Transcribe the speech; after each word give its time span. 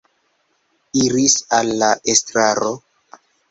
Iris 1.01 1.35
al 1.59 1.71
la 1.83 1.91
estraro. 2.17 2.75